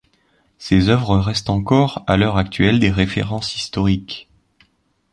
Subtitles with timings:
[0.57, 4.27] Ces œuvres restent encore à l’heure actuelle des références historiques.